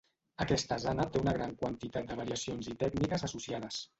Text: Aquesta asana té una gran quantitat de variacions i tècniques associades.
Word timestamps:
Aquesta 0.45 0.77
asana 0.79 1.05
té 1.15 1.21
una 1.25 1.33
gran 1.35 1.53
quantitat 1.59 2.09
de 2.13 2.17
variacions 2.21 2.73
i 2.75 2.75
tècniques 2.85 3.29
associades. 3.31 3.81